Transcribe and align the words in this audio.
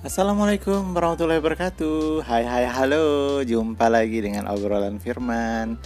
Assalamualaikum 0.00 0.96
warahmatullahi 0.96 1.44
wabarakatuh. 1.44 2.24
Hai 2.24 2.48
hai 2.48 2.64
halo. 2.64 3.44
Jumpa 3.44 3.92
lagi 3.92 4.24
dengan 4.24 4.48
obrolan 4.48 4.96
firman. 4.96 5.76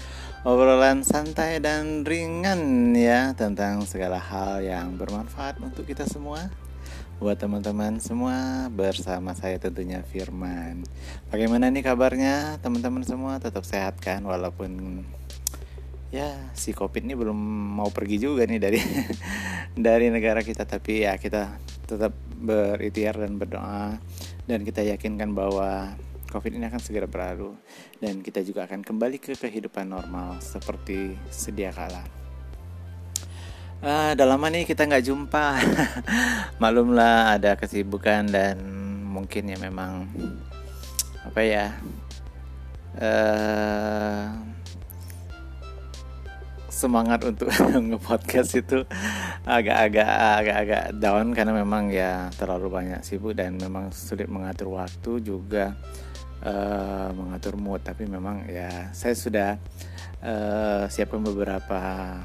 Obrolan 0.46 1.02
santai 1.02 1.58
dan 1.58 2.06
ringan 2.06 2.94
ya 2.94 3.34
Tentang 3.34 3.82
segala 3.82 4.22
hal 4.22 4.62
yang 4.62 4.94
bermanfaat 4.94 5.58
untuk 5.58 5.90
kita 5.90 6.06
semua. 6.06 6.46
Buat 7.18 7.42
teman-teman 7.42 7.98
semua 7.98 8.70
Bersama 8.70 9.34
saya 9.34 9.58
tentunya 9.58 10.06
Firman. 10.06 10.86
Bagaimana 11.34 11.66
nih 11.74 11.82
kabarnya? 11.82 12.62
Teman-teman 12.62 13.02
semua 13.02 13.42
Tetap 13.42 13.66
sehat 13.66 13.98
kan? 13.98 14.22
Walaupun 14.22 15.02
ya 16.14 16.54
si 16.54 16.70
covid 16.70 17.02
ini 17.02 17.18
belum 17.18 17.34
mau 17.82 17.90
pergi 17.90 18.22
juga 18.22 18.46
nih 18.46 18.62
dari 18.62 18.78
dari 19.90 20.06
negara 20.14 20.38
kita. 20.38 20.62
Tapi 20.62 21.02
ya 21.02 21.18
kita 21.18 21.58
tetap 21.90 22.14
berikhtiar 22.40 23.18
dan 23.18 23.38
berdoa. 23.38 23.98
Dan 24.44 24.66
kita 24.66 24.82
yakinkan 24.82 25.32
bahwa 25.32 25.94
covid 26.28 26.54
ini 26.54 26.66
akan 26.66 26.82
segera 26.82 27.06
berlalu. 27.06 27.54
Dan 28.02 28.20
kita 28.20 28.42
juga 28.42 28.66
akan 28.66 28.82
kembali 28.82 29.22
ke 29.22 29.38
kehidupan 29.38 29.90
normal 29.90 30.42
seperti 30.42 31.14
sedia 31.30 31.70
kala. 31.70 32.02
Uh, 33.84 34.16
dalam 34.16 34.40
lama 34.40 34.48
nih 34.48 34.64
kita 34.64 34.88
nggak 34.88 35.04
jumpa. 35.04 35.46
Maklumlah 36.62 37.36
ada 37.36 37.52
kesibukan 37.54 38.24
dan 38.26 38.56
mungkin 39.04 39.46
ya 39.46 39.58
memang 39.60 40.08
apa 41.24 41.40
ya 41.40 41.66
uh, 43.00 44.53
semangat 46.74 47.22
untuk 47.22 47.46
nge-podcast 47.86 48.50
itu 48.58 48.82
agak-agak 49.46 50.08
agak-agak 50.42 50.84
down 50.98 51.30
karena 51.30 51.54
memang 51.54 51.94
ya 51.94 52.28
terlalu 52.34 52.66
banyak 52.68 53.00
sibuk 53.06 53.38
dan 53.38 53.54
memang 53.54 53.94
sulit 53.94 54.26
mengatur 54.26 54.74
waktu 54.74 55.22
juga 55.22 55.78
uh, 56.42 57.08
mengatur 57.14 57.54
mood. 57.54 57.86
Tapi 57.86 58.10
memang 58.10 58.50
ya 58.50 58.90
saya 58.90 59.14
sudah 59.14 59.50
uh, 60.26 60.90
siapkan 60.90 61.22
beberapa 61.22 61.80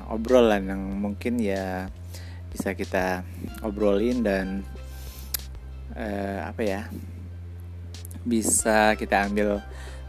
obrolan 0.10 0.66
yang 0.66 0.82
mungkin 0.98 1.38
ya 1.38 1.86
bisa 2.50 2.74
kita 2.74 3.22
obrolin 3.62 4.26
dan 4.26 4.66
uh, 5.94 6.50
apa 6.50 6.62
ya 6.66 6.82
bisa 8.26 8.98
kita 8.98 9.30
ambil 9.30 9.62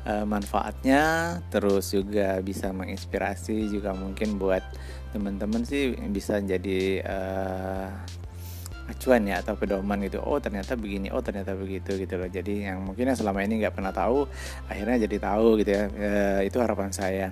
uh, 0.06 0.24
manfaatnya 0.28 1.38
terus 1.48 1.92
juga 1.92 2.38
bisa 2.40 2.70
menginspirasi 2.70 3.68
juga 3.68 3.92
mungkin 3.96 4.36
buat 4.40 4.62
teman-teman 5.10 5.66
sih 5.66 5.98
bisa 6.14 6.38
jadi 6.38 7.02
uh, 7.02 7.88
acuan 8.90 9.22
ya 9.30 9.38
atau 9.38 9.54
pedoman 9.54 10.02
gitu. 10.02 10.18
Oh 10.18 10.42
ternyata 10.42 10.74
begini 10.74 11.14
oh 11.14 11.22
ternyata 11.22 11.54
begitu 11.54 11.94
gitu 11.94 12.18
loh. 12.18 12.26
Jadi 12.26 12.66
yang 12.66 12.82
mungkin 12.82 13.14
yang 13.14 13.18
selama 13.18 13.46
ini 13.46 13.62
nggak 13.62 13.74
pernah 13.78 13.94
tahu 13.94 14.26
akhirnya 14.66 15.06
jadi 15.06 15.16
tahu 15.22 15.62
gitu 15.62 15.70
ya. 15.70 15.82
E, 15.94 16.10
itu 16.50 16.58
harapan 16.58 16.90
saya. 16.90 17.30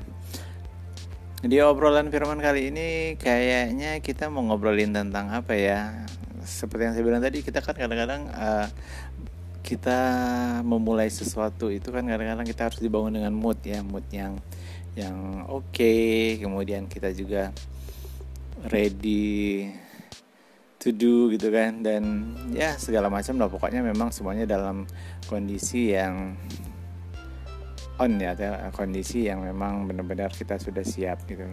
Di 1.42 1.58
obrolan 1.62 2.10
firman 2.10 2.38
kali 2.38 2.70
ini 2.70 2.88
kayaknya 3.18 3.98
kita 4.02 4.30
mau 4.30 4.42
ngobrolin 4.46 4.94
tentang 4.94 5.30
apa 5.34 5.54
ya? 5.54 6.06
Seperti 6.42 6.88
yang 6.88 6.94
saya 6.94 7.04
bilang 7.04 7.22
tadi 7.22 7.42
kita 7.42 7.60
kan 7.60 7.76
kadang-kadang 7.76 8.30
uh, 8.32 8.66
kita 9.62 10.00
memulai 10.64 11.12
sesuatu 11.12 11.68
itu 11.68 11.92
kan 11.92 12.06
kadang-kadang 12.06 12.46
kita 12.46 12.70
harus 12.70 12.80
dibangun 12.80 13.20
dengan 13.20 13.34
mood 13.34 13.58
ya 13.62 13.84
mood 13.84 14.06
yang 14.10 14.38
yang 14.98 15.46
oke. 15.46 15.70
Okay. 15.70 16.42
kemudian 16.42 16.90
kita 16.90 17.14
juga 17.14 17.54
ready 18.66 19.70
to 20.82 20.90
do 20.90 21.30
gitu 21.30 21.54
kan. 21.54 21.82
Dan 21.82 22.34
ya 22.50 22.74
segala 22.74 23.06
macam 23.06 23.38
lah. 23.38 23.46
Pokoknya 23.46 23.82
memang 23.86 24.10
semuanya 24.10 24.46
dalam 24.46 24.84
kondisi 25.30 25.94
yang 25.94 26.34
on 27.98 28.14
ya 28.18 28.32
kondisi 28.70 29.26
yang 29.26 29.42
memang 29.42 29.90
benar-benar 29.90 30.30
kita 30.30 30.54
sudah 30.54 30.86
siap 30.86 31.26
gitu 31.26 31.50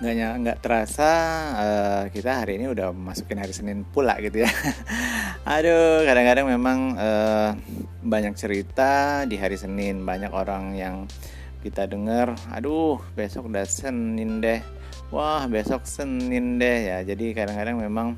nggak 0.00 0.34
nggak 0.40 0.58
terasa 0.64 1.12
uh, 1.60 2.04
kita 2.08 2.40
hari 2.40 2.56
ini 2.56 2.72
udah 2.72 2.88
masukin 2.88 3.36
hari 3.36 3.52
Senin 3.52 3.84
pula 3.84 4.16
gitu 4.24 4.40
ya. 4.40 4.48
Aduh 5.60 6.08
kadang-kadang 6.08 6.48
memang 6.48 6.96
uh, 6.96 7.52
banyak 8.00 8.32
cerita 8.32 9.22
di 9.28 9.36
hari 9.36 9.60
Senin. 9.60 10.00
Banyak 10.00 10.32
orang 10.32 10.72
yang 10.72 11.04
kita 11.60 11.84
dengar 11.84 12.32
aduh 12.48 12.96
besok 13.12 13.52
udah 13.52 13.68
Senin 13.68 14.40
deh. 14.40 14.64
Wah 15.12 15.44
besok 15.44 15.84
Senin 15.84 16.56
deh 16.56 16.96
ya. 16.96 16.98
Jadi 17.04 17.36
kadang-kadang 17.36 17.84
memang 17.84 18.16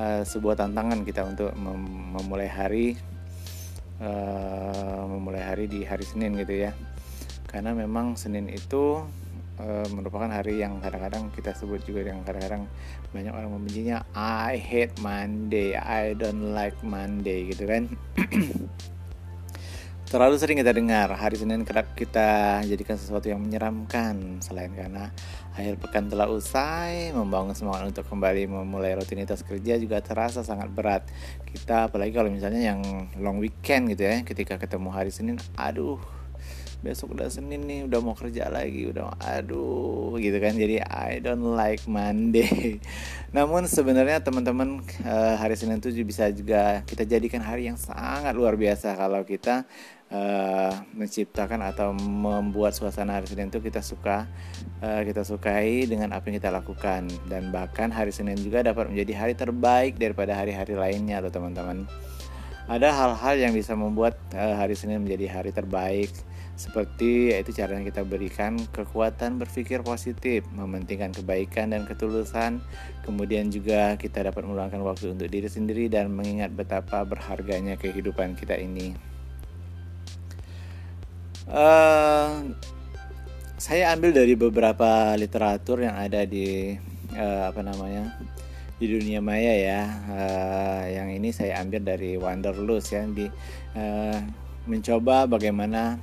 uh, 0.00 0.24
sebuah 0.24 0.56
tantangan 0.56 1.04
kita 1.04 1.20
untuk 1.28 1.52
mem 1.52 2.16
memulai 2.16 2.48
hari 2.48 2.96
uh, 4.00 5.04
memulai 5.04 5.44
hari 5.44 5.68
di 5.68 5.84
hari 5.84 6.08
Senin 6.08 6.32
gitu 6.40 6.64
ya. 6.64 6.72
Karena 7.44 7.76
memang 7.76 8.16
Senin 8.16 8.48
itu 8.48 9.04
uh, 9.60 9.86
merupakan 9.92 10.30
hari 10.30 10.62
yang 10.62 10.78
kadang-kadang 10.78 11.30
kita 11.34 11.54
sebut 11.54 11.82
juga 11.84 12.06
yang 12.06 12.22
kadang-kadang 12.22 12.66
banyak 13.10 13.34
orang 13.34 13.50
membencinya 13.54 14.06
I 14.14 14.58
hate 14.58 14.96
Monday, 15.02 15.74
I 15.74 16.14
don't 16.14 16.54
like 16.54 16.78
Monday 16.82 17.50
gitu 17.50 17.66
kan. 17.66 17.90
Terlalu 20.08 20.40
sering 20.40 20.56
kita 20.56 20.72
dengar 20.72 21.12
hari 21.20 21.36
Senin 21.36 21.68
kerap 21.68 21.92
kita 21.92 22.64
jadikan 22.64 22.96
sesuatu 22.96 23.28
yang 23.28 23.44
menyeramkan 23.44 24.40
selain 24.40 24.72
karena 24.72 25.12
akhir 25.52 25.76
pekan 25.84 26.08
telah 26.08 26.32
usai 26.32 27.12
membangun 27.12 27.52
semangat 27.52 27.92
untuk 27.92 28.08
kembali 28.08 28.48
memulai 28.48 28.96
rutinitas 28.96 29.44
kerja 29.44 29.76
juga 29.76 30.00
terasa 30.00 30.40
sangat 30.40 30.72
berat. 30.72 31.04
Kita 31.44 31.92
apalagi 31.92 32.16
kalau 32.16 32.32
misalnya 32.32 32.72
yang 32.72 32.80
long 33.20 33.36
weekend 33.36 33.92
gitu 33.92 34.08
ya 34.08 34.24
ketika 34.24 34.56
ketemu 34.56 34.88
hari 34.96 35.12
Senin 35.12 35.36
aduh 35.60 36.00
besok 36.78 37.18
udah 37.18 37.26
Senin 37.26 37.66
nih 37.66 37.90
udah 37.90 37.98
mau 37.98 38.14
kerja 38.14 38.46
lagi 38.46 38.86
udah 38.86 39.18
aduh 39.18 40.14
gitu 40.22 40.38
kan. 40.38 40.54
Jadi 40.54 40.78
I 40.78 41.18
don't 41.18 41.58
like 41.58 41.82
Monday. 41.90 42.78
Namun 43.36 43.66
sebenarnya 43.66 44.22
teman-teman 44.22 44.78
uh, 45.02 45.34
hari 45.34 45.58
Senin 45.58 45.82
itu 45.82 45.90
bisa 46.06 46.30
juga 46.30 46.86
kita 46.86 47.02
jadikan 47.02 47.42
hari 47.42 47.66
yang 47.66 47.74
sangat 47.74 48.30
luar 48.38 48.54
biasa 48.54 48.94
kalau 48.94 49.26
kita 49.26 49.66
uh, 50.14 50.72
menciptakan 50.94 51.66
atau 51.66 51.90
membuat 51.98 52.78
suasana 52.78 53.18
hari 53.18 53.26
Senin 53.26 53.50
itu 53.50 53.58
kita 53.58 53.82
suka 53.82 54.30
uh, 54.78 55.02
kita 55.02 55.26
sukai 55.26 55.82
dengan 55.90 56.14
apa 56.14 56.30
yang 56.30 56.38
kita 56.38 56.54
lakukan. 56.54 57.10
Dan 57.26 57.50
bahkan 57.50 57.90
hari 57.90 58.14
Senin 58.14 58.38
juga 58.38 58.62
dapat 58.62 58.86
menjadi 58.86 59.26
hari 59.26 59.34
terbaik 59.34 59.98
daripada 59.98 60.38
hari-hari 60.38 60.78
lainnya 60.78 61.18
atau 61.18 61.34
teman-teman. 61.34 61.90
Ada 62.68 62.92
hal-hal 62.92 63.48
yang 63.48 63.52
bisa 63.56 63.72
membuat 63.72 64.20
uh, 64.36 64.54
hari 64.60 64.76
Senin 64.76 65.00
menjadi 65.02 65.26
hari 65.40 65.50
terbaik 65.50 66.12
seperti 66.58 67.30
yaitu 67.30 67.54
caranya 67.54 67.86
kita 67.86 68.02
berikan 68.02 68.58
kekuatan 68.74 69.38
berpikir 69.38 69.86
positif, 69.86 70.42
mementingkan 70.50 71.14
kebaikan 71.14 71.70
dan 71.70 71.86
ketulusan, 71.86 72.58
kemudian 73.06 73.46
juga 73.54 73.94
kita 73.94 74.26
dapat 74.26 74.42
meluangkan 74.42 74.82
waktu 74.82 75.14
untuk 75.14 75.30
diri 75.30 75.46
sendiri 75.46 75.86
dan 75.86 76.10
mengingat 76.10 76.50
betapa 76.50 77.06
berharganya 77.06 77.78
kehidupan 77.78 78.34
kita 78.34 78.58
ini. 78.58 78.98
Uh, 81.46 82.52
saya 83.54 83.94
ambil 83.94 84.10
dari 84.10 84.34
beberapa 84.34 85.14
literatur 85.14 85.86
yang 85.86 85.94
ada 85.94 86.26
di 86.26 86.74
uh, 87.14 87.48
apa 87.48 87.62
namanya 87.62 88.18
di 88.82 88.86
dunia 88.98 89.22
maya 89.22 89.54
ya. 89.54 89.82
Uh, 90.10 90.82
yang 90.90 91.08
ini 91.14 91.30
saya 91.30 91.62
ambil 91.62 91.86
dari 91.86 92.18
Wanderlust 92.18 92.90
ya 92.90 93.06
di 93.06 93.30
uh, 93.78 94.18
mencoba 94.68 95.24
bagaimana 95.24 95.96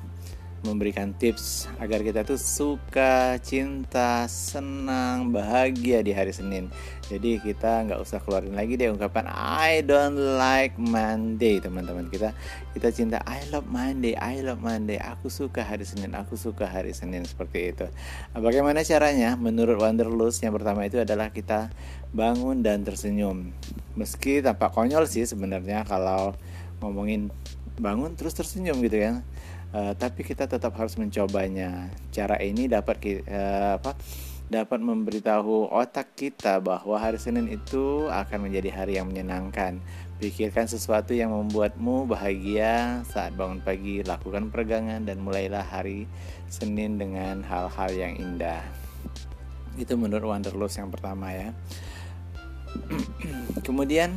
memberikan 0.65 1.13
tips 1.13 1.69
agar 1.77 2.01
kita 2.01 2.25
tuh 2.25 2.41
suka, 2.41 3.37
cinta, 3.45 4.25
senang, 4.25 5.29
bahagia 5.29 6.01
di 6.01 6.09
hari 6.09 6.33
Senin. 6.33 6.73
Jadi 7.05 7.37
kita 7.37 7.85
nggak 7.85 8.01
usah 8.01 8.17
keluarin 8.17 8.57
lagi 8.57 8.73
deh 8.81 8.89
ungkapan 8.89 9.29
I 9.29 9.85
don't 9.85 10.17
like 10.17 10.73
Monday 10.81 11.61
teman-teman 11.61 12.09
kita 12.09 12.33
kita 12.73 12.89
cinta 12.89 13.21
I 13.29 13.45
love 13.53 13.69
Monday, 13.69 14.17
I 14.17 14.41
love 14.41 14.65
Monday. 14.65 14.97
Aku 14.97 15.29
suka 15.29 15.61
hari 15.61 15.85
Senin, 15.85 16.17
aku 16.17 16.33
suka 16.33 16.65
hari 16.65 16.97
Senin 16.97 17.21
seperti 17.29 17.71
itu. 17.71 17.85
Nah, 18.33 18.41
bagaimana 18.41 18.81
caranya? 18.81 19.37
Menurut 19.37 19.77
Wanderlust 19.77 20.41
yang 20.41 20.57
pertama 20.57 20.89
itu 20.89 20.97
adalah 20.97 21.29
kita 21.29 21.69
bangun 22.09 22.65
dan 22.65 22.81
tersenyum. 22.81 23.53
Meski 23.93 24.41
tampak 24.41 24.73
konyol 24.73 25.05
sih 25.05 25.29
sebenarnya 25.29 25.85
kalau 25.85 26.33
ngomongin 26.81 27.29
bangun 27.79 28.15
terus 28.15 28.35
tersenyum 28.35 28.79
gitu 28.83 29.03
kan 29.03 29.15
uh, 29.75 29.91
tapi 29.99 30.23
kita 30.23 30.47
tetap 30.47 30.71
harus 30.79 30.95
mencobanya 30.95 31.91
cara 32.15 32.39
ini 32.39 32.71
dapat 32.71 32.95
uh, 33.27 33.75
apa 33.75 33.91
dapat 34.45 34.77
memberitahu 34.77 35.73
otak 35.73 36.13
kita 36.13 36.61
bahwa 36.61 37.01
hari 37.01 37.17
Senin 37.17 37.49
itu 37.49 38.05
akan 38.07 38.45
menjadi 38.45 38.69
hari 38.71 39.01
yang 39.01 39.09
menyenangkan. 39.09 39.81
Pikirkan 40.15 40.69
sesuatu 40.69 41.11
yang 41.11 41.33
membuatmu 41.33 42.07
bahagia 42.07 43.03
saat 43.09 43.35
bangun 43.35 43.59
pagi, 43.59 43.99
lakukan 44.05 44.47
peregangan 44.53 45.03
dan 45.03 45.19
mulailah 45.19 45.65
hari 45.65 46.07
Senin 46.47 46.95
dengan 47.01 47.43
hal-hal 47.43 47.91
yang 47.91 48.13
indah. 48.15 48.63
Itu 49.75 49.99
menurut 49.99 50.29
Wanderlust 50.29 50.79
yang 50.79 50.93
pertama 50.93 51.35
ya. 51.35 51.49
Kemudian 53.67 54.15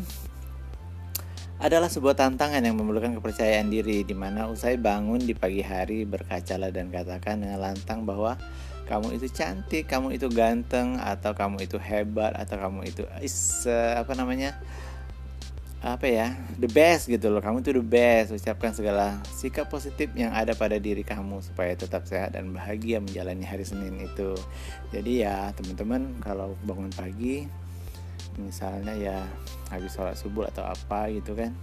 adalah 1.58 1.90
sebuah 1.90 2.14
tantangan 2.14 2.62
yang 2.62 2.78
memerlukan 2.78 3.19
kepercayaan 3.19 3.66
diri 3.66 4.06
di 4.06 4.14
mana 4.14 4.46
usai 4.46 4.78
bangun 4.78 5.19
di 5.19 5.34
pagi 5.34 5.58
hari 5.58 6.06
berkacalah 6.06 6.70
dan 6.70 6.94
katakan 6.94 7.43
dengan 7.43 7.58
lantang 7.58 8.06
bahwa 8.06 8.38
kamu 8.87 9.20
itu 9.20 9.28
cantik, 9.28 9.84
kamu 9.84 10.16
itu 10.16 10.31
ganteng 10.32 10.96
atau 10.96 11.37
kamu 11.37 11.66
itu 11.66 11.76
hebat 11.76 12.32
atau 12.32 12.56
kamu 12.56 12.88
itu 12.88 13.05
is 13.20 13.66
uh, 13.69 14.00
apa 14.00 14.16
namanya? 14.16 14.56
apa 15.78 16.10
ya 16.10 16.34
the 16.58 16.66
best 16.66 17.06
gitu 17.06 17.31
loh 17.31 17.38
kamu 17.38 17.62
itu 17.62 17.70
the 17.70 17.87
best 17.87 18.34
ucapkan 18.34 18.75
segala 18.75 19.22
sikap 19.31 19.70
positif 19.70 20.11
yang 20.19 20.34
ada 20.34 20.50
pada 20.58 20.75
diri 20.75 21.06
kamu 21.06 21.38
supaya 21.38 21.70
tetap 21.78 22.02
sehat 22.02 22.34
dan 22.34 22.50
bahagia 22.50 22.99
menjalani 22.99 23.46
hari 23.46 23.62
Senin 23.62 23.94
itu 24.02 24.34
jadi 24.90 25.12
ya 25.22 25.37
teman-teman 25.54 26.19
kalau 26.19 26.58
bangun 26.66 26.90
pagi 26.90 27.46
misalnya 28.36 28.92
ya 28.92 29.25
habis 29.72 29.96
sholat 29.96 30.19
subuh 30.19 30.48
atau 30.50 30.64
apa 30.66 31.08
gitu 31.08 31.32
kan 31.32 31.56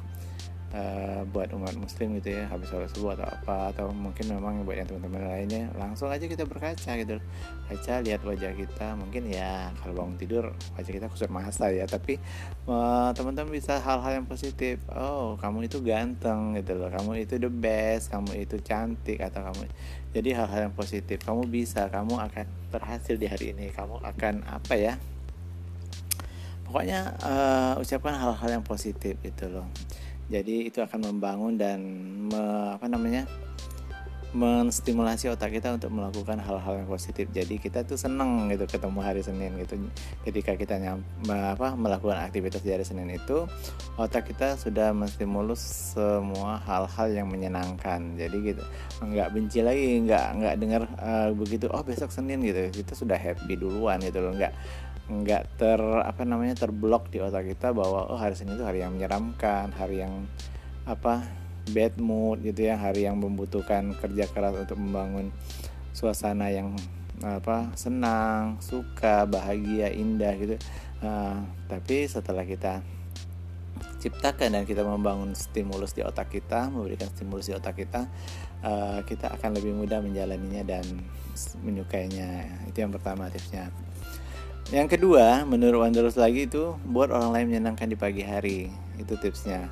uh, 0.75 1.21
buat 1.31 1.51
umat 1.55 1.75
muslim 1.79 2.17
gitu 2.19 2.35
ya 2.35 2.47
habis 2.51 2.67
sholat 2.67 2.91
subuh 2.91 3.15
atau 3.15 3.27
apa 3.27 3.71
atau 3.71 3.85
mungkin 3.95 4.27
memang 4.27 4.67
buat 4.67 4.75
yang 4.79 4.87
teman-teman 4.87 5.23
lainnya 5.23 5.71
langsung 5.79 6.11
aja 6.11 6.25
kita 6.27 6.43
berkaca 6.43 6.91
gitu. 6.99 7.17
Kaca 7.65 7.93
lihat 8.05 8.21
wajah 8.21 8.53
kita 8.53 8.93
mungkin 8.99 9.31
ya 9.31 9.71
kalau 9.81 10.03
bangun 10.03 10.15
tidur 10.19 10.43
wajah 10.77 10.91
kita 10.91 11.07
kusut 11.07 11.31
masa 11.31 11.71
ya. 11.71 11.87
Tapi 11.87 12.19
uh, 12.67 13.09
teman-teman 13.15 13.55
bisa 13.55 13.79
hal-hal 13.79 14.21
yang 14.23 14.27
positif. 14.27 14.83
Oh 14.91 15.39
kamu 15.39 15.71
itu 15.71 15.79
ganteng 15.81 16.57
gitu 16.59 16.75
loh 16.75 16.91
kamu 16.91 17.23
itu 17.25 17.39
the 17.39 17.51
best 17.51 18.11
kamu 18.11 18.45
itu 18.45 18.59
cantik 18.61 19.23
atau 19.23 19.41
kamu 19.45 19.69
jadi 20.15 20.29
hal-hal 20.43 20.71
yang 20.71 20.75
positif. 20.75 21.23
Kamu 21.23 21.47
bisa 21.47 21.87
kamu 21.91 22.19
akan 22.19 22.45
berhasil 22.71 23.15
di 23.19 23.27
hari 23.27 23.51
ini. 23.51 23.71
Kamu 23.71 23.99
akan 23.99 24.47
apa 24.47 24.75
ya 24.79 24.95
pokoknya 26.65 27.13
uh, 27.21 27.73
ucapkan 27.79 28.17
hal-hal 28.17 28.49
yang 28.59 28.65
positif 28.65 29.15
gitu 29.21 29.47
loh 29.47 29.67
jadi 30.25 30.65
itu 30.73 30.81
akan 30.81 31.13
membangun 31.13 31.53
dan 31.53 31.79
me, 32.25 32.73
apa 32.73 32.89
namanya 32.89 33.29
menstimulasi 34.35 35.31
otak 35.31 35.55
kita 35.55 35.79
untuk 35.79 35.95
melakukan 35.95 36.35
hal-hal 36.43 36.83
yang 36.83 36.89
positif. 36.91 37.31
Jadi 37.31 37.55
kita 37.55 37.87
tuh 37.87 37.95
seneng 37.95 38.51
gitu 38.51 38.67
ketemu 38.67 38.99
hari 38.99 39.23
Senin 39.23 39.55
gitu. 39.63 39.79
Ketika 40.27 40.59
kita 40.59 40.75
nyam, 40.75 40.99
apa 41.31 41.71
melakukan 41.79 42.19
aktivitas 42.19 42.59
di 42.59 42.75
hari 42.75 42.83
Senin 42.83 43.07
itu, 43.15 43.47
otak 43.95 44.27
kita 44.27 44.59
sudah 44.59 44.91
menstimulus 44.91 45.95
semua 45.95 46.59
hal-hal 46.67 47.15
yang 47.15 47.31
menyenangkan. 47.31 48.19
Jadi 48.19 48.37
gitu 48.51 48.63
nggak 48.99 49.31
benci 49.31 49.63
lagi, 49.63 50.03
nggak 50.03 50.27
nggak 50.43 50.55
dengar 50.59 50.81
uh, 50.99 51.31
begitu. 51.31 51.71
Oh 51.71 51.79
besok 51.79 52.11
Senin 52.11 52.43
gitu, 52.43 52.83
kita 52.83 52.91
sudah 52.91 53.15
happy 53.15 53.55
duluan 53.55 54.03
gitu 54.03 54.19
loh. 54.19 54.35
Nggak 54.35 54.51
nggak 55.05 55.61
ter 55.61 55.81
apa 55.81 56.25
namanya 56.25 56.57
terblok 56.57 57.13
di 57.13 57.21
otak 57.21 57.45
kita 57.45 57.69
bahwa 57.77 58.09
oh 58.09 58.17
hari 58.17 58.33
Senin 58.33 58.57
itu 58.57 58.65
hari 58.65 58.81
yang 58.81 58.97
menyeramkan 58.97 59.69
hari 59.69 60.01
yang 60.01 60.25
apa 60.89 61.21
bad 61.69 61.97
mood 62.01 62.41
gitu 62.41 62.69
ya 62.69 62.77
hari 62.77 63.05
yang 63.05 63.21
membutuhkan 63.21 63.93
kerja 63.97 64.25
keras 64.29 64.57
untuk 64.57 64.77
membangun 64.81 65.29
suasana 65.93 66.49
yang 66.49 66.73
apa 67.23 67.71
senang 67.79 68.59
suka 68.59 69.23
bahagia 69.29 69.93
indah 69.93 70.33
gitu. 70.35 70.55
Uh, 70.99 71.45
tapi 71.69 72.09
setelah 72.09 72.43
kita 72.43 72.81
ciptakan 74.01 74.61
dan 74.61 74.63
kita 74.65 74.85
membangun 74.85 75.33
stimulus 75.33 75.93
di 75.97 76.01
otak 76.05 76.29
kita 76.33 76.69
memberikan 76.69 77.09
stimulus 77.09 77.49
di 77.49 77.53
otak 77.57 77.77
kita 77.77 78.05
uh, 78.61 78.99
kita 79.05 79.33
akan 79.37 79.57
lebih 79.57 79.73
mudah 79.73 80.01
menjalaninya 80.01 80.65
dan 80.65 80.85
menyukainya. 81.61 82.45
Itu 82.69 82.85
yang 82.85 82.93
pertama 82.93 83.29
tipsnya 83.29 83.69
yang 84.73 84.89
kedua, 84.89 85.45
menurut 85.45 85.85
Wanderers 85.85 86.17
lagi 86.17 86.49
itu 86.49 86.73
buat 86.89 87.13
orang 87.13 87.29
lain 87.33 87.45
menyenangkan 87.53 87.85
di 87.85 87.97
pagi 87.97 88.25
hari. 88.25 88.73
Itu 88.97 89.13
tipsnya. 89.21 89.69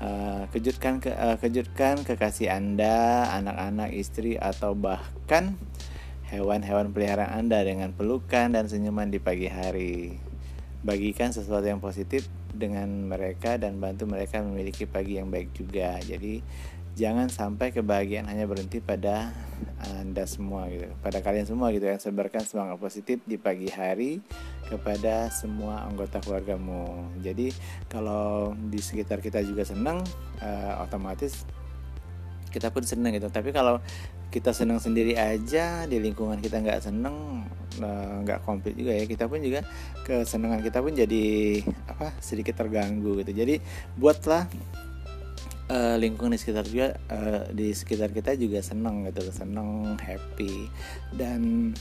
Uh, 0.00 0.48
kejutkan 0.54 1.02
ke, 1.02 1.12
uh, 1.12 1.36
kejutkan 1.36 2.06
kekasih 2.06 2.48
Anda, 2.48 3.26
anak-anak, 3.36 3.90
istri 3.92 4.38
atau 4.38 4.72
bahkan 4.72 5.58
hewan-hewan 6.30 6.94
peliharaan 6.94 7.46
Anda 7.46 7.66
dengan 7.66 7.90
pelukan 7.90 8.54
dan 8.54 8.70
senyuman 8.70 9.10
di 9.10 9.18
pagi 9.18 9.50
hari. 9.50 10.16
Bagikan 10.86 11.34
sesuatu 11.34 11.66
yang 11.66 11.82
positif 11.82 12.30
dengan 12.54 13.10
mereka 13.10 13.58
dan 13.58 13.82
bantu 13.82 14.06
mereka 14.08 14.40
memiliki 14.40 14.86
pagi 14.86 15.18
yang 15.18 15.28
baik 15.28 15.52
juga. 15.52 15.98
Jadi 16.00 16.40
jangan 17.00 17.32
sampai 17.32 17.72
kebahagiaan 17.72 18.28
hanya 18.28 18.44
berhenti 18.44 18.84
pada 18.84 19.32
anda 19.80 20.28
semua 20.28 20.68
gitu 20.68 20.84
pada 21.00 21.24
kalian 21.24 21.48
semua 21.48 21.72
gitu 21.72 21.88
yang 21.88 21.96
sebarkan 21.96 22.44
semangat 22.44 22.76
positif 22.76 23.24
di 23.24 23.40
pagi 23.40 23.72
hari 23.72 24.20
kepada 24.68 25.32
semua 25.32 25.88
anggota 25.88 26.20
keluargamu. 26.20 27.08
Jadi 27.24 27.50
kalau 27.88 28.52
di 28.54 28.78
sekitar 28.78 29.24
kita 29.24 29.40
juga 29.40 29.64
senang 29.64 30.04
uh, 30.44 30.84
otomatis 30.84 31.48
kita 32.52 32.68
pun 32.68 32.84
senang 32.84 33.16
gitu. 33.16 33.32
Tapi 33.32 33.50
kalau 33.50 33.80
kita 34.30 34.52
senang 34.52 34.78
sendiri 34.78 35.16
aja 35.16 35.88
di 35.88 35.98
lingkungan 35.98 36.38
kita 36.38 36.62
nggak 36.62 36.86
senang 36.86 37.42
eh, 37.82 38.14
nggak 38.22 38.38
uh, 38.38 38.44
komplit 38.46 38.78
juga 38.78 38.94
ya 38.94 39.02
kita 39.02 39.26
pun 39.26 39.42
juga 39.42 39.66
kesenangan 40.06 40.62
kita 40.62 40.78
pun 40.78 40.94
jadi 40.94 41.26
apa 41.90 42.14
sedikit 42.22 42.62
terganggu 42.62 43.26
gitu. 43.26 43.32
Jadi 43.34 43.58
buatlah 43.98 44.46
uh, 45.70 45.96
lingkungan 45.96 46.34
di 46.34 46.40
sekitar 46.42 46.66
juga 46.66 46.98
uh, 47.08 47.46
di 47.54 47.70
sekitar 47.70 48.10
kita 48.10 48.34
juga 48.34 48.58
senang 48.60 49.06
gitu 49.06 49.30
senang 49.30 49.94
happy 49.96 50.66
dan 51.14 51.72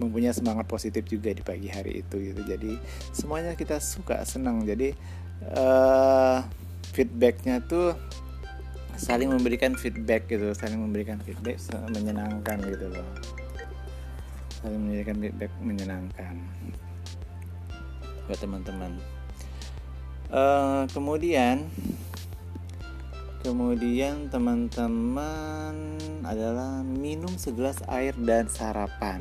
mempunyai 0.00 0.32
semangat 0.32 0.64
positif 0.64 1.04
juga 1.04 1.36
di 1.36 1.44
pagi 1.44 1.68
hari 1.68 2.00
itu 2.00 2.16
gitu. 2.32 2.40
Jadi 2.48 2.80
semuanya 3.12 3.52
kita 3.52 3.76
suka 3.76 4.24
senang 4.24 4.64
jadi 4.64 4.96
uh, 5.52 6.40
feedbacknya 6.96 7.60
tuh 7.60 7.92
saling 8.96 9.28
memberikan 9.28 9.72
feedback 9.76 10.28
gitu 10.28 10.52
saling 10.52 10.80
memberikan 10.80 11.20
feedback 11.20 11.60
menyenangkan 11.92 12.56
gitu 12.64 12.86
loh. 12.88 13.08
Saling 14.64 14.80
memberikan 14.88 15.16
feedback 15.20 15.52
menyenangkan 15.60 16.34
buat 18.24 18.38
teman-teman. 18.40 18.96
Uh, 20.32 20.88
kemudian 20.96 21.68
Kemudian 23.42 24.30
teman-teman 24.30 25.74
adalah 26.22 26.86
minum 26.86 27.34
segelas 27.34 27.82
air 27.90 28.14
dan 28.14 28.46
sarapan. 28.46 29.18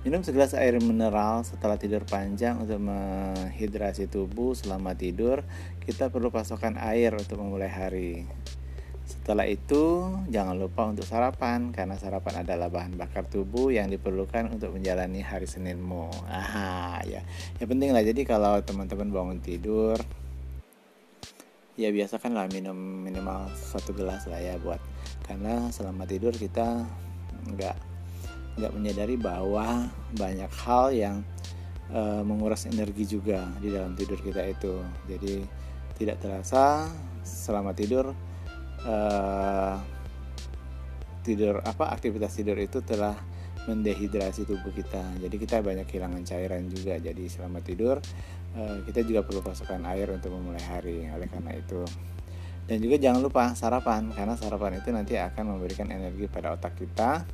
Minum 0.00 0.24
segelas 0.24 0.56
air 0.56 0.80
mineral 0.80 1.44
setelah 1.44 1.76
tidur 1.76 2.08
panjang 2.08 2.56
untuk 2.56 2.80
menghidrasi 2.80 4.08
tubuh 4.08 4.56
selama 4.56 4.96
tidur. 4.96 5.44
Kita 5.84 6.08
perlu 6.08 6.32
pasokan 6.32 6.80
air 6.80 7.12
untuk 7.12 7.36
memulai 7.36 7.68
hari. 7.68 8.24
Setelah 9.04 9.44
itu, 9.44 10.08
jangan 10.32 10.56
lupa 10.56 10.88
untuk 10.88 11.04
sarapan 11.04 11.68
karena 11.68 12.00
sarapan 12.00 12.48
adalah 12.48 12.72
bahan 12.72 12.96
bakar 12.96 13.28
tubuh 13.28 13.68
yang 13.68 13.92
diperlukan 13.92 14.48
untuk 14.56 14.72
menjalani 14.72 15.20
hari 15.20 15.44
Seninmu. 15.44 16.08
Aha, 16.32 17.04
ya. 17.04 17.20
Yang 17.60 17.68
penting 17.76 17.92
lah 17.92 18.00
jadi 18.00 18.24
kalau 18.24 18.56
teman-teman 18.64 19.12
bangun 19.12 19.38
tidur, 19.44 20.00
ya 21.78 21.88
biasa 21.88 22.20
kan 22.20 22.36
lah 22.36 22.48
minum 22.52 22.76
minimal 22.76 23.48
satu 23.56 23.96
gelas 23.96 24.28
lah 24.28 24.38
ya 24.38 24.60
buat 24.60 24.78
karena 25.24 25.72
selama 25.72 26.04
tidur 26.04 26.36
kita 26.36 26.84
nggak 27.56 27.76
nggak 28.60 28.72
menyadari 28.76 29.16
bahwa 29.16 29.88
banyak 30.12 30.52
hal 30.52 30.92
yang 30.92 31.16
uh, 31.88 32.20
menguras 32.20 32.68
energi 32.68 33.08
juga 33.16 33.48
di 33.58 33.72
dalam 33.72 33.96
tidur 33.96 34.20
kita 34.20 34.44
itu. 34.44 34.76
Jadi 35.08 35.40
tidak 35.96 36.20
terasa 36.20 36.88
selama 37.22 37.72
tidur 37.72 38.12
uh, 38.84 39.76
tidur 41.22 41.62
apa 41.62 41.94
aktivitas 41.94 42.34
tidur 42.34 42.58
itu 42.58 42.82
telah 42.82 43.16
mendehidrasi 43.64 44.42
tubuh 44.42 44.74
kita. 44.74 45.00
Jadi 45.22 45.36
kita 45.38 45.62
banyak 45.62 45.86
kehilangan 45.86 46.26
cairan 46.26 46.66
juga. 46.68 46.98
Jadi 46.98 47.30
selama 47.30 47.62
tidur 47.62 48.02
kita 48.84 49.00
juga 49.06 49.24
perlu 49.24 49.40
pasokan 49.40 49.84
air 49.88 50.12
untuk 50.12 50.32
memulai 50.32 50.62
hari. 50.62 51.08
Oleh 51.08 51.28
karena 51.28 51.56
itu 51.56 51.84
dan 52.62 52.78
juga 52.78 52.96
jangan 52.98 53.20
lupa 53.20 53.52
sarapan 53.58 54.14
karena 54.14 54.38
sarapan 54.38 54.78
itu 54.78 54.94
nanti 54.94 55.18
akan 55.18 55.58
memberikan 55.58 55.90
energi 55.90 56.30
pada 56.30 56.54
otak 56.54 56.78
kita 56.78 57.26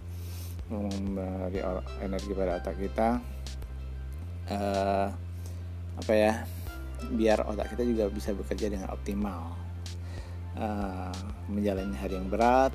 memberi 0.72 1.60
energi 2.00 2.32
pada 2.32 2.60
otak 2.60 2.76
kita 2.76 3.08
uh, 4.52 5.08
apa 6.00 6.12
ya 6.12 6.32
biar 7.12 7.44
otak 7.44 7.76
kita 7.76 7.82
juga 7.84 8.04
bisa 8.10 8.34
bekerja 8.34 8.66
dengan 8.72 8.90
optimal. 8.90 9.54
Uh, 10.58 11.14
menjalani 11.46 11.94
hari 11.94 12.18
yang 12.18 12.26
berat 12.26 12.74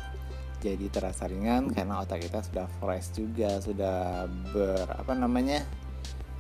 jadi 0.64 0.88
terasa 0.88 1.28
ringan 1.28 1.68
karena 1.68 2.00
otak 2.00 2.24
kita 2.24 2.40
sudah 2.40 2.64
fresh 2.80 3.12
juga 3.12 3.60
sudah 3.60 4.24
ber 4.56 4.88
apa 4.88 5.12
namanya 5.12 5.68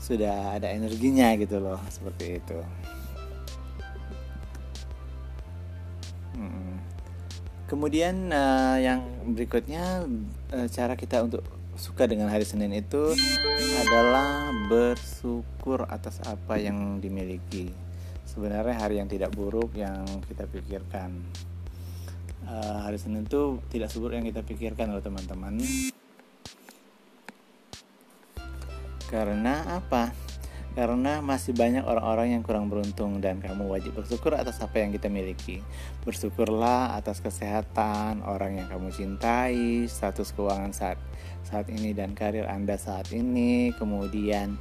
sudah 0.03 0.59
ada 0.59 0.67
energinya 0.67 1.31
gitu 1.39 1.63
loh 1.63 1.79
seperti 1.87 2.43
itu. 2.43 2.59
Hmm. 6.33 6.81
kemudian 7.69 8.33
uh, 8.33 8.77
yang 8.81 9.05
berikutnya 9.37 10.01
uh, 10.49 10.67
cara 10.67 10.97
kita 10.97 11.21
untuk 11.23 11.45
suka 11.77 12.09
dengan 12.09 12.27
hari 12.27 12.43
Senin 12.43 12.73
itu 12.73 13.13
adalah 13.85 14.49
bersyukur 14.67 15.87
atas 15.87 16.19
apa 16.25 16.59
yang 16.59 16.99
dimiliki. 16.99 17.69
Sebenarnya 18.27 18.77
hari 18.77 18.97
yang 18.97 19.09
tidak 19.09 19.33
buruk 19.33 19.77
yang 19.77 20.05
kita 20.25 20.49
pikirkan. 20.49 21.21
Uh, 22.43 22.81
hari 22.83 22.97
Senin 22.97 23.23
itu 23.29 23.61
tidak 23.71 23.93
seburuk 23.93 24.19
yang 24.19 24.27
kita 24.27 24.43
pikirkan 24.43 24.91
loh 24.91 25.01
teman-teman 25.01 25.57
karena 29.13 29.61
apa 29.77 30.09
karena 30.73 31.21
masih 31.21 31.53
banyak 31.53 31.85
orang-orang 31.85 32.33
yang 32.33 32.41
kurang 32.41 32.65
beruntung 32.65 33.21
dan 33.21 33.37
kamu 33.37 33.69
wajib 33.69 33.93
bersyukur 33.93 34.33
atas 34.33 34.57
apa 34.57 34.81
yang 34.81 34.89
kita 34.89 35.05
miliki. 35.05 35.61
Bersyukurlah 36.01 36.97
atas 36.97 37.21
kesehatan 37.21 38.25
orang 38.25 38.57
yang 38.57 38.67
kamu 38.73 38.89
cintai, 38.89 39.85
status 39.85 40.33
keuangan 40.33 40.73
saat 40.73 40.97
saat 41.45 41.69
ini 41.69 41.93
dan 41.93 42.17
karir 42.17 42.49
Anda 42.49 42.73
saat 42.81 43.13
ini. 43.13 43.69
Kemudian 43.77 44.57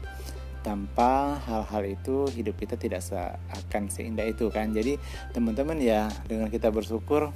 tanpa 0.61 1.41
hal-hal 1.49 1.97
itu 1.97 2.29
hidup 2.29 2.61
kita 2.61 2.77
tidak 2.77 3.01
akan 3.49 3.89
seindah 3.89 4.29
itu 4.29 4.53
kan. 4.53 4.69
Jadi 4.69 5.01
teman-teman 5.33 5.81
ya 5.81 6.13
dengan 6.29 6.53
kita 6.53 6.69
bersyukur 6.69 7.33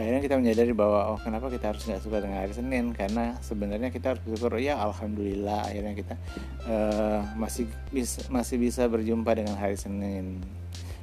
akhirnya 0.00 0.24
kita 0.24 0.40
menyadari 0.40 0.72
bahwa 0.72 1.12
oh 1.12 1.18
kenapa 1.20 1.52
kita 1.52 1.76
harus 1.76 1.84
nggak 1.84 2.00
suka 2.00 2.24
dengan 2.24 2.40
hari 2.40 2.56
Senin? 2.56 2.96
Karena 2.96 3.36
sebenarnya 3.44 3.92
kita 3.92 4.16
harus 4.16 4.22
bersyukur 4.24 4.56
ya 4.56 4.80
alhamdulillah 4.80 5.68
akhirnya 5.68 5.92
kita 5.92 6.14
uh, 6.64 7.20
masih 7.36 7.68
bisa 7.92 8.24
masih 8.32 8.56
bisa 8.56 8.88
berjumpa 8.88 9.36
dengan 9.36 9.60
hari 9.60 9.76
Senin. 9.76 10.40